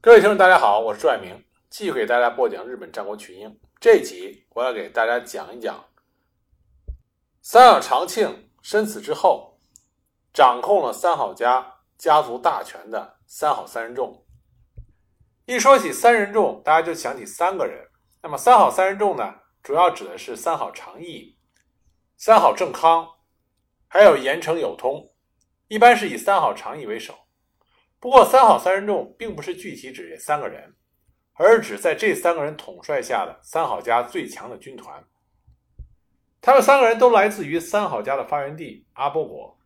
[0.00, 3.58] 各位听众，大家好，我是朱爱明，继续给大家播讲日本战国群英。
[3.80, 5.86] 这集我要给大家讲一讲
[7.42, 9.58] 三好长庆身死之后，
[10.32, 14.24] 掌控了三好家家族大权的三好三人众。
[15.46, 17.88] 一说起三人众，大家就想起三个人。
[18.22, 19.34] 那么三好三人众呢，
[19.64, 21.36] 主要指的是三好长义、
[22.16, 23.04] 三好正康，
[23.88, 25.12] 还有盐城有通，
[25.66, 27.16] 一般是以三好长义为首。
[28.00, 30.74] 不过，三好三人众并不是具体指这三个人，
[31.34, 35.04] 而是指在这三个人统帅下的三好家最强的军团。
[36.40, 39.58] 他们三个人都来自于三好家的发源地阿波国。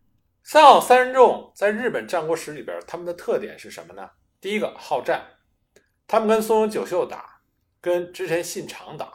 [0.43, 4.11] 三好三人众在日本战国史里边，他们的特点是什么呢？
[4.41, 5.23] 第一个好战，
[6.09, 7.43] 他们跟松永久秀打，
[7.81, 9.13] 跟织田信长打。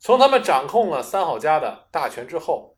[0.00, 2.76] 从他们掌控了三好家的大权之后，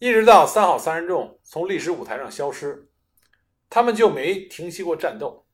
[0.00, 2.90] 一直到三好三人众从历史舞台上消失。
[3.70, 5.46] 他们就没停息过战斗，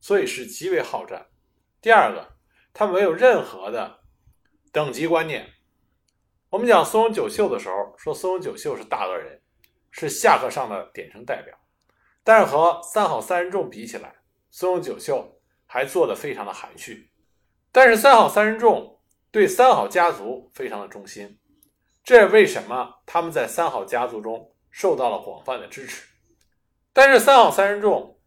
[0.00, 1.26] 所以是极为好战。
[1.80, 2.36] 第二个，
[2.72, 4.00] 他们没有任何的
[4.72, 5.48] 等级观念。
[6.50, 9.40] 我们讲松永久秀的时候，说松永久秀是大恶人，
[9.90, 11.56] 是下克上的典型代表。
[12.22, 14.16] 但是和三好三人众比起来，
[14.50, 17.10] 松永久秀还做得非常的含蓄。
[17.72, 19.00] 但是三好三人众
[19.30, 21.38] 对三好家族非常的忠心，
[22.02, 26.06] 这也为什么他们在三好家族中受到了广泛的支持。
[26.96, 28.18] 但是三好三人众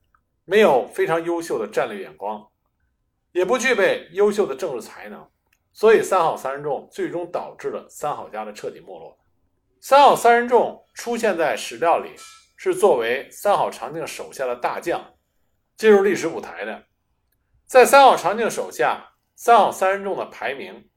[0.45, 2.47] 没有非常优秀的战略眼光，
[3.31, 5.27] 也不具备优秀的政治才能，
[5.73, 9.17] 所以三好三人众最终导致了三好家的彻底没落。
[9.81, 12.11] 三好三人众出现在史料里，
[12.57, 15.15] 是作为三好长庆手下的大将
[15.75, 16.83] 进入历史舞台的。
[17.65, 20.87] 在三好长庆手下，三好三人众的排名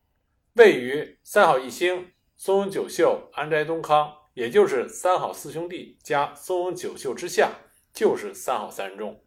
[0.56, 4.12] 位于三好义兴、松永久秀、安斋东康。
[4.34, 7.50] 也就是三好四兄弟加松永久秀之下，
[7.92, 9.22] 就是三好三人众。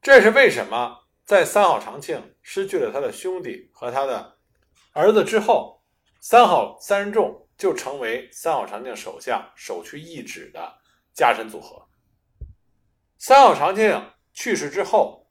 [0.00, 4.38] 这是为什么在三好长庆失去了他的兄弟和他的
[4.92, 5.82] 儿子之后，
[6.20, 10.78] 三好三人众就成为三好长庆手下首屈一指的
[11.12, 11.88] 家臣组合。
[13.18, 15.28] 三好长庆去世之后，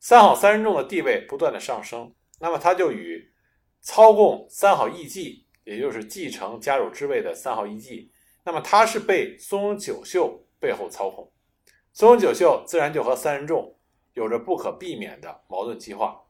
[0.00, 3.30] 三好三人众的地位不断的上升，那么他就与
[3.82, 5.47] 操控三好义继。
[5.68, 8.10] 也就是继承家主之位的三号义继，
[8.42, 11.30] 那么他是被松永久秀背后操控，
[11.92, 13.76] 松永久秀自然就和三人众
[14.14, 16.22] 有着不可避免的矛盾激化。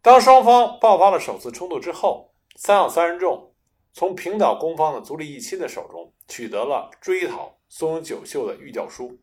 [0.00, 3.52] 当双方爆发了首次冲突之后，三号三人众
[3.92, 9.18] 从平岛公方的足利义亲的手中取得了追讨松永久秀的御教书，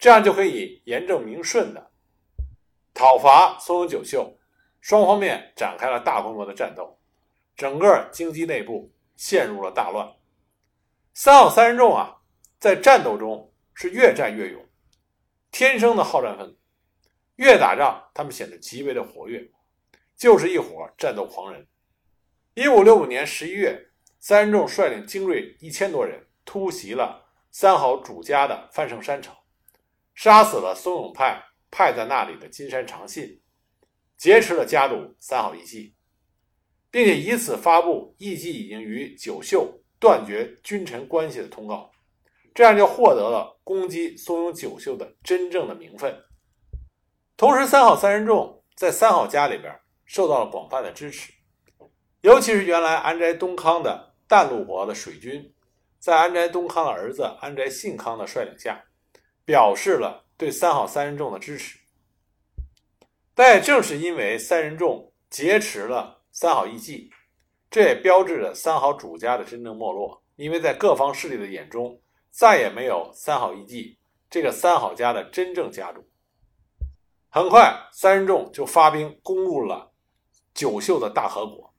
[0.00, 1.92] 这样就可以严正明顺的
[2.92, 4.36] 讨伐松永久秀，
[4.80, 6.97] 双方面展开了大规模的战斗。
[7.58, 10.14] 整个京畿内部陷入了大乱。
[11.12, 12.18] 三好三人众啊，
[12.60, 14.64] 在战斗中是越战越勇，
[15.50, 16.56] 天生的好战分子。
[17.34, 19.50] 越打仗，他们显得极为的活跃，
[20.16, 21.66] 就是一伙战斗狂人。
[22.54, 23.90] 一五六五年十一月，
[24.20, 29.34] 三人众率领精锐一千多人突袭了三好主家的范盛山城，
[30.14, 31.42] 杀死了松永派
[31.72, 33.42] 派在那里的金山长信，
[34.16, 35.96] 劫持了家主三好义继。
[36.90, 41.90] 并且以此发布义继已经与九秀断绝君臣关系的通告，
[42.54, 46.16] 这样就获得了攻击松永九秀的真正的名分。
[47.36, 49.72] 同时，三好三人众在三好家里边
[50.06, 51.32] 受到了广泛的支持，
[52.22, 55.52] 尤其是原来安宅东康的淡路国的水军，
[55.98, 58.84] 在安宅东康的儿子安宅信康的率领下，
[59.44, 61.78] 表示了对三好三人众的支持。
[63.34, 66.17] 但也正是因为三人众劫持了。
[66.40, 67.10] 三好义继，
[67.68, 72.00] 这也标志着三好主家的真正没落，因为在各方势力的眼中，
[72.30, 73.98] 再也没有三好义继
[74.30, 76.08] 这个三好家的真正家主。
[77.28, 79.90] 很快，三人众就发兵攻入了
[80.54, 81.74] 九秀的大和国，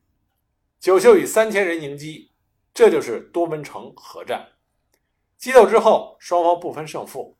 [0.77, 2.29] 九秀以三千人迎击，
[2.73, 4.45] 这就是多门城合战。
[5.37, 7.37] 激斗之后，双方不分胜负，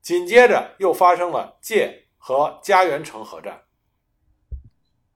[0.00, 3.64] 紧接着又发生了界和家园城合战。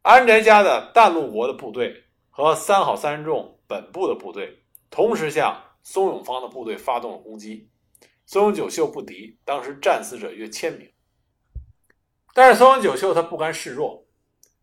[0.06, 7.68] 安宅家的淡路国的部队和三好三人众本部的部队同时向松永方的部队发动了攻击，
[8.24, 10.88] 松永久秀不敌，当时战死者约千名。
[12.34, 14.06] 但是松永久秀他不甘示弱，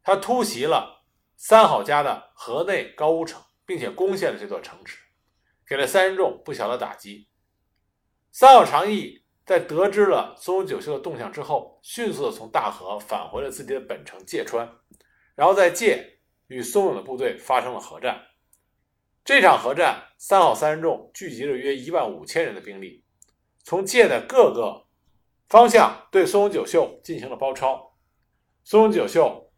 [0.02, 1.04] 他突袭了
[1.36, 4.98] 三好家的河内高屋城，并且攻陷了这座城池，
[5.68, 7.28] 给了三人众不小的打击。
[8.32, 14.70] 三好长义在得知了松永久秀的动向之后，迅速的从大河返回了自己的本城芥川。
[15.36, 18.22] 然后在界与松永的部队发生了核战，
[19.26, 23.04] 这场核战，三好三人众聚集了约一万五千人的兵力，
[23.64, 24.86] 从界的各个
[25.48, 27.96] 方向对松永久秀进行了包抄。
[28.64, 29.52] 松永久秀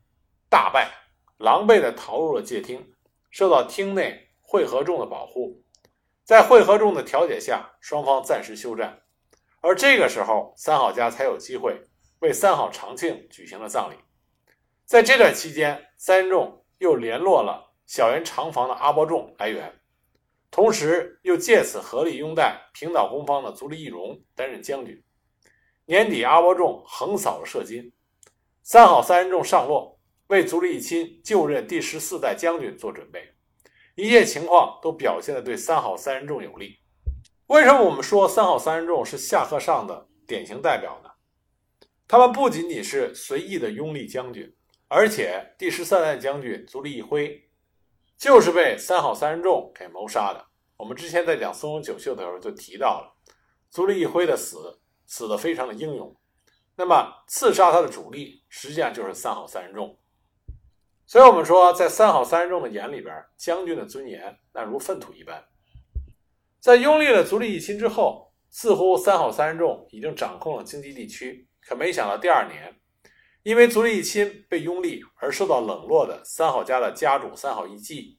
[0.50, 0.92] 大败，
[1.38, 2.94] 狼狈地逃入了界厅，
[3.30, 5.63] 受到厅内会合众的保护。
[6.24, 9.01] 在会合众的调解下，双方暂时休战。
[9.62, 11.81] 而这个时候，三好家才有机会
[12.19, 13.95] 为三好长庆举行了葬礼。
[14.85, 19.73] 在这段期间，三人众又联络了小原长房的阿波仲来援，
[20.51, 25.03] 同时又借此合力拥戴平岛公方的足利义荣担任将军。
[25.85, 27.91] 年底，阿波仲横扫了射津，
[28.61, 33.33] 三好三人众上洛，为足利义亲就任第十四代将军做准备。
[33.95, 36.77] 一切情况都表现的对三好三人众有利。
[37.47, 41.09] 为什么我们说三好三人众是下克上的典型代表呢？
[42.07, 44.55] 他们不仅仅是随意的拥立将军，
[44.95, 47.50] 而且第十三代将军足利义辉
[48.18, 50.45] 就是被三好三人众给谋杀的。
[50.77, 53.13] 我们之前在讲松永久秀的时候就提到了，
[53.69, 56.15] 足利义辉的死死的非常的英勇。
[56.77, 60.00] 那么刺杀他的主力实际上就是三好三人众。
[61.06, 65.44] 所以我们说，在三好三人众的眼里边，将军的尊严那如粪土一般。
[66.62, 71.50] 在拥立了足利义亲之后，似乎三好三人众已经掌控了京畿地区。
[71.59, 72.74] 可没想到，第二年，
[73.45, 78.18] 因为足利义亲被拥立而受到冷落的三好家的家主三好义继，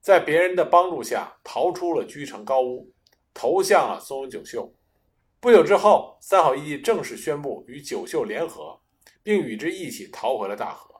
[0.00, 2.90] 在别人的帮助下逃出了居城高屋，
[3.34, 4.74] 投向了松永久秀。
[5.40, 8.80] 不久之后，三好义继正式宣布与九秀联合，
[9.22, 10.90] 并与之一起逃回了大和。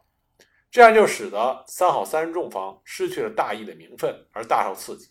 [0.70, 5.10] 这样就使得三好三人众方失去了大义的名分，而大受刺激。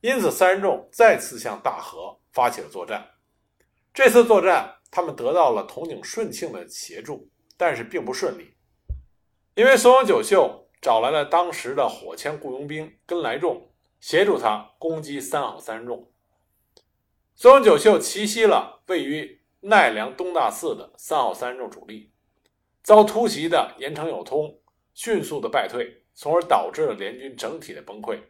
[0.00, 3.06] 因此，三人众再次向大和发起了作战。
[3.92, 8.54] 这次作战，他们得到了统领顺庆的协助，但是并不顺利，
[9.54, 13.70] 因为松永久秀找来了当时的火枪雇佣兵根来众，
[14.00, 16.10] 协助他攻击三好三人众。
[17.34, 22.12] 松永久秀奇袭了位于奈良东大寺的三好三人众主力，
[22.82, 24.60] 遭突袭的岩城有通
[24.94, 28.20] 迅速的败退，从而导致了联军整体的崩溃。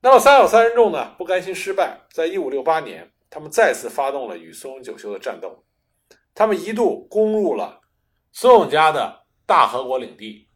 [0.00, 1.14] 那么三好三人众呢？
[1.18, 5.64] 不甘心失败，在一五六八年，他们再次发动了与松永久秀的战斗。
[6.34, 7.80] 他们一度攻入了
[8.32, 10.48] 松永家的大和国领地，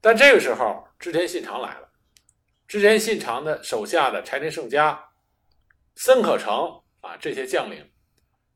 [0.00, 1.92] 但这个时候织田信长来了。
[2.66, 5.10] 织田信长的手下的柴田胜家、
[5.94, 7.92] 森可成啊这些将领，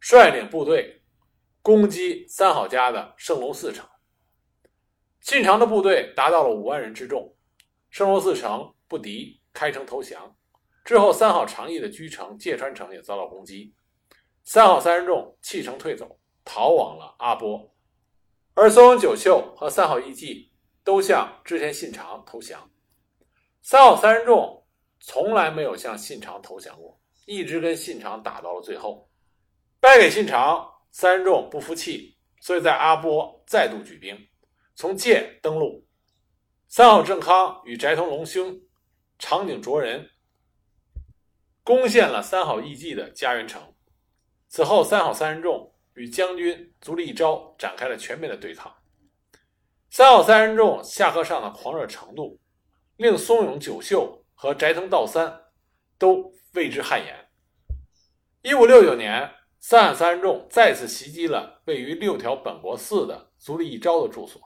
[0.01, 1.03] 率领部队
[1.63, 3.87] 攻击三好家的圣龙寺城。
[5.21, 7.37] 信长的部队达到了五万人之众，
[7.91, 9.37] 圣龙寺城不敌。
[9.51, 10.37] 开城投降
[10.85, 13.75] 之后，三好长义的居城芥川城也遭到攻击，
[14.45, 17.75] 三好三人众弃城退走，逃往了阿波，
[18.61, 20.51] 而松永久秀和三好义继
[20.83, 22.69] 都向织田信长投降。
[23.63, 24.67] 三好三人众
[24.99, 29.09] 从来没有向信长投降过，一直跟信长打到了最后，
[29.79, 30.69] 败给信长。
[30.91, 34.19] 三人众不服气，所以在阿波再度举兵，
[34.75, 35.87] 从界登陆。
[36.67, 38.61] 三好正康与斋藤龙兄。
[39.21, 40.11] 长井卓人
[41.63, 43.63] 攻陷了三好义继的家园城，
[44.49, 48.73] 此后三好三人众与将军足利义昭展开了全面的对抗。
[49.91, 52.39] 三好三人众下课上的狂热程度，
[52.97, 55.41] 令松永久秀和斋藤道三
[55.99, 57.29] 都为之汗颜。
[58.43, 59.29] 一五六九年，
[59.59, 64.41] 三好三人众再次袭击了位于六条本国寺的足利义昭的住所，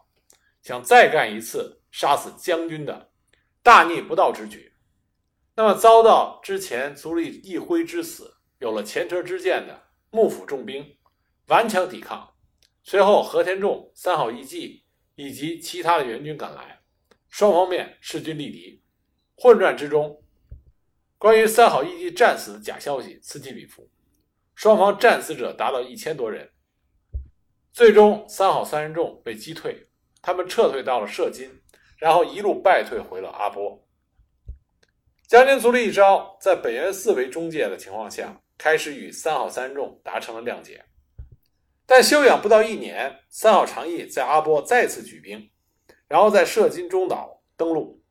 [0.62, 3.10] 想再干一次杀死将军的。
[3.62, 4.72] 大逆不道之举，
[5.54, 10.96] 那么遭到之前足利义辉之死，有了前车之鉴的幕府重兵
[11.46, 12.34] 顽强抵抗。
[12.82, 14.84] 随后和田重、三好义继
[15.14, 16.80] 以及其他的援军赶来，
[17.28, 18.82] 双方面势均力敌。
[19.36, 20.22] 混战之中，
[21.18, 23.88] 关于三好义继战死的假消息此起彼伏，
[24.54, 26.50] 双方战死者达到一千多人。
[27.72, 29.88] 最终，三好三人众被击退，
[30.20, 31.62] 他们撤退到了射津。
[31.98, 33.86] 然后一路败退回了阿波。
[35.28, 40.84] 将军足利义昭在本元寺为中介的情况下，开始与三好三人众达成了谅解。
[41.94, 45.50] 但休养不到一年，三好长义在阿波再次举兵，
[46.08, 48.02] 然后在射津中岛登陆。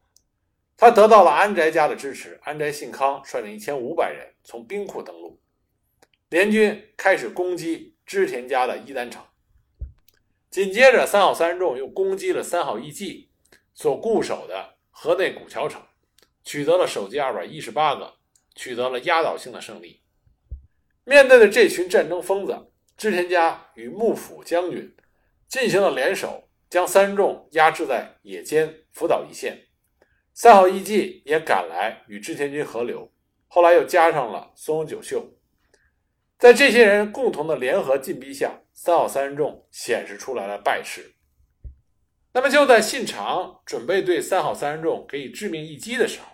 [0.77, 5.41] 他得到了安宅家的支持，安宅信康率领一千五百人从兵库登陆，
[6.29, 9.23] 联军开始攻击织田家的伊丹城。
[10.51, 13.31] 紧接着，三好三人众又攻击了三好义继。
[13.73, 15.81] 所固守的河内古桥城，
[16.43, 18.13] 取得了首级二百一十八个，
[18.53, 20.03] 取得了压倒性的胜利。
[21.03, 22.70] 面对的这群战争疯子，
[23.01, 24.95] 织田家与幕府将军
[25.47, 29.59] 进行了联手，将三众压制在野间福岛一线。
[30.35, 33.11] 三好义继也赶来与织田军合流，
[33.47, 35.33] 后来又加上了松永久秀，
[36.37, 41.15] 在这些人共同的联合进逼下，三好三人众显示出来了败势。
[42.33, 46.27] 那么就在信长准备对三好三人众给予致命一击的时候，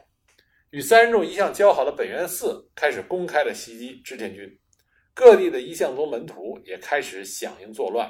[0.72, 4.60] 与三人众一向交好的本愿寺开始公开的袭击织田军，
[5.18, 8.08] 各地的一向宗门徒也开始响应作乱，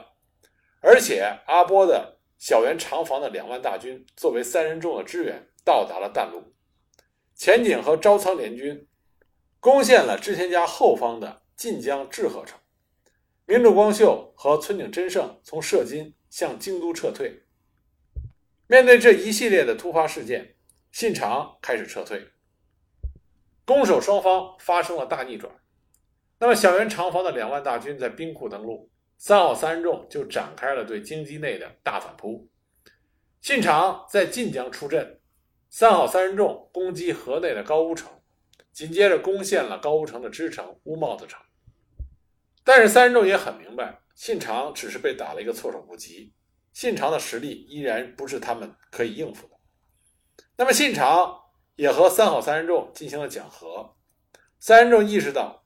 [0.81, 6.53] 而且阿波的小原长房的两万大军作为三人众的支援，到达了淡路，
[7.33, 8.89] 前景和朝仓联军
[9.61, 12.59] 攻陷了织田家后方的近江志贺城，
[13.45, 17.45] 明主光秀和村井真胜从射津向京都撤退。
[18.67, 20.57] 面对这一系列的突发事件，
[20.91, 22.27] 信长开始撤退，
[23.63, 25.49] 攻守双方发生了大逆转。
[26.39, 32.47] 那么，小原长房的两万大军在兵库登陆，三好三人众就展开了对京畿内的大反扑。
[33.41, 35.19] 信长在晋江出阵，
[35.69, 38.11] 三好三人众攻击河内的高屋城，
[38.71, 41.41] 紧接着攻陷了高屋城的支城乌帽子城。
[42.63, 46.33] 但是三人众也很明白，信长只是被打了一个措手不及。
[46.73, 49.55] 信长的实力依然不是他们可以应付的。
[50.55, 51.35] 那么，信长
[51.75, 53.95] 也和三好三人众进行了讲和。
[54.59, 55.63] 三人众意识到，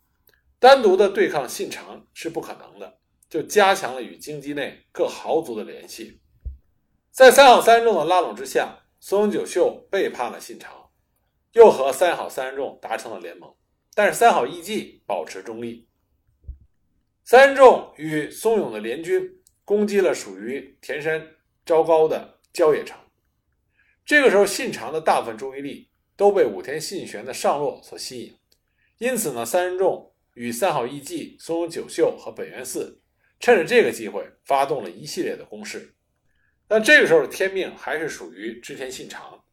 [0.61, 6.21] 单独的对抗信长是不可能的，就加强了与京畿内各豪族的联系。
[7.09, 10.91] 在三好三人众的拉拢之下，松永久秀背叛了信长，
[11.53, 13.51] 又和三好三人众达成了联盟。
[13.95, 15.89] 但是三好义继保持中立。
[17.23, 19.37] 三人众与松永的联军。
[19.63, 21.25] 攻击了属于田山
[21.65, 22.97] 昭高的郊野城。
[24.03, 28.37] 这个时候，信长的大部分注意力都被武田信玄的上洛所吸引，
[28.97, 33.01] 因此呢，三人众与三好义继、松永久秀和本愿寺
[33.39, 35.95] 趁着这个机会发动了一系列的攻势。
[36.67, 39.43] 但这个时候天命还是属于织田信长。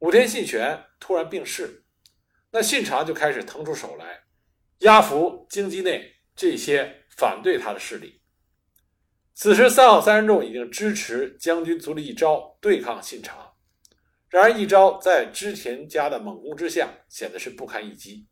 [0.00, 1.84] 武田信玄突然病逝，
[2.50, 4.24] 那信长就开始腾出手来，
[4.80, 8.20] 压服京畿内这些反对他的势力。
[9.34, 13.54] 此时，三好三人众已经支持将军足利义昭对抗信长。
[14.28, 18.26] 然而，义昭在织田家的猛攻之下，显得是不堪一击。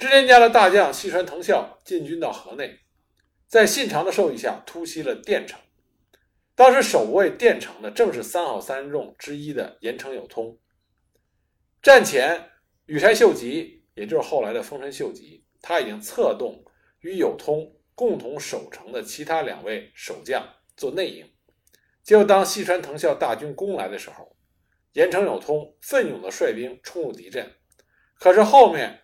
[0.00, 2.80] 织田家的大将西川藤孝进军到河内，
[3.46, 5.60] 在信长的授意下突袭了电城。
[6.54, 10.58] 当时守卫电城的正是三好三人众之一的岩城有通。
[11.82, 12.48] 战前，
[12.86, 16.64] 羽柴秀吉，也就是后来的丰臣秀吉，他已经策动
[17.00, 17.76] 与有通。
[17.94, 20.42] 共同守城的其他两位守将
[20.74, 21.30] 做内应，
[22.02, 24.34] 结果当西川藤孝大军攻来的时候，
[24.94, 27.56] 岩城有通奋勇的率兵冲入敌阵，
[28.14, 29.02] 可是后面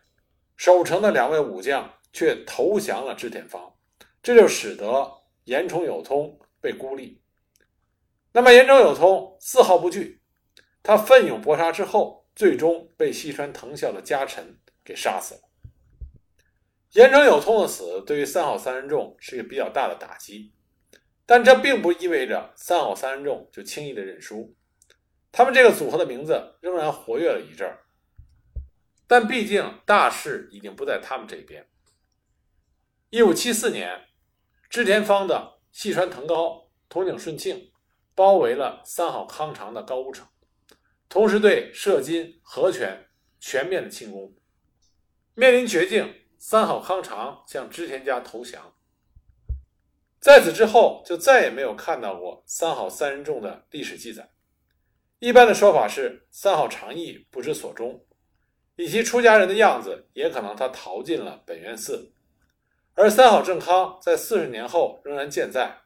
[0.57, 3.75] 守城的两位武将却投降了织田方，
[4.23, 5.13] 这就使得
[5.45, 7.23] 岩城有通被孤立。
[8.33, 10.21] 那么岩城有通丝毫不惧，
[10.83, 15.41] 他奋勇搏杀之后，最终被西川藤孝的家臣给杀死了。
[16.93, 20.53] 岩城有通的死对于三好三人众是一个比较大的打击，
[21.27, 24.55] 但这并不意味着三好三人众就轻易的认输。
[25.33, 27.86] 他们这个组合的名字仍然活跃了一阵儿，
[29.07, 31.69] 但毕竟大势已经不在他们这边。
[33.11, 34.09] 一五七四年，
[34.69, 37.73] 织田方的细川藤高、筒井顺庆
[38.15, 40.27] 包围了三好康长的高屋城，
[41.09, 43.09] 同时对射津、和泉
[43.39, 44.35] 全面的进攻，
[45.35, 46.23] 面临绝境。
[46.39, 48.75] 三好康长向织田家投降，
[50.21, 54.31] 在此之后就再也没有看到过三好三人众的历史记载。
[55.19, 58.06] 一般的说法是三好长义不知所终，
[58.77, 62.13] 以及出家人的样子，也可能他逃进了本愿寺。
[62.95, 65.79] 而三好正康在四十年后仍然健在。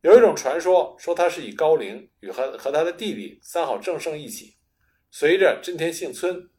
[0.00, 4.56] 有一种传说说他是以高龄与和和他的弟弟三好正胜一起，
[5.10, 6.50] 随着真田幸村，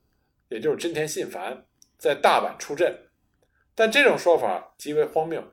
[0.48, 1.66] 也就是真田信繁，
[1.98, 3.10] 在大阪出阵。
[3.76, 5.44] 但这种说法极为荒谬，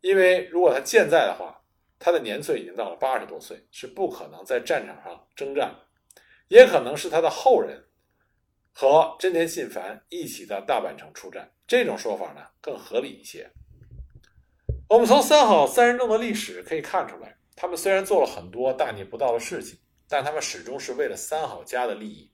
[0.00, 1.62] 因为如果他健在的话，
[1.98, 5.74] 他的年岁已经到了八十多岁，是不可能在战场上征战，
[6.48, 7.84] 也可能是他的后人
[8.78, 11.50] 和真田信繁一起在大阪城出战。
[11.66, 13.50] 这种说法呢更合理一些。
[14.86, 22.30] 我们从三好三人众的历史可以看出来，他们虽然做了很多大逆不道的事情，但他们始终是为了三好家的利益。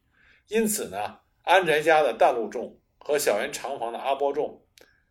[0.48, 4.60] 因此呢，安宅家的淡路众和小原长房的阿波众。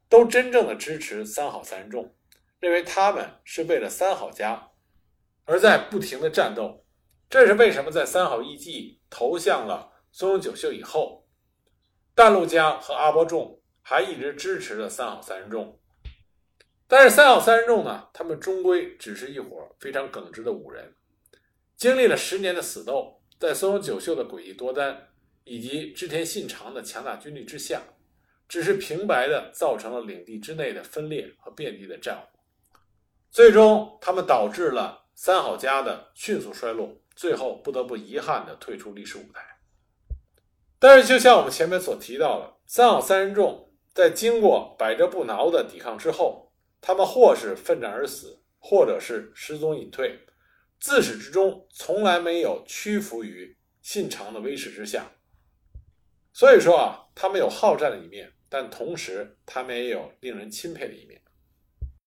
[0.09, 2.13] 都真正的支持三好三人众，
[2.59, 4.71] 认为他们是为了三好家
[5.45, 6.85] 而在不停的战斗。
[7.29, 11.20] 这是为什么在三好义继投向了松永久秀以后，
[12.13, 15.79] 淡路家和阿波众还一直支持着三好三人众。
[16.87, 20.93] 但是三好三人众呢，他们终归只是一伙非常耿直的武人，
[21.77, 25.07] 经历了十年的死斗，在松永久秀的诡异多端
[25.43, 27.81] 以及织田信长的强大军力之下。
[28.49, 32.37] 只是平白的造成了领地之内的分裂和遍地的战火，
[33.29, 39.41] 最终他们导致了三好家的迅速衰落，最后不得不遗憾的退出历史舞台。
[40.83, 50.21] 但是，就像我们前面所提到的，三好三人众在经过百折不挠的抵抗之后，他们或是奋战而死，或者是失踪隐退，
[50.79, 55.11] 自始至终从来没有屈服于信长的威势之下。
[56.33, 61.21] 所以说啊，他们有好战的一面，但同时他们也有令人钦佩的一面。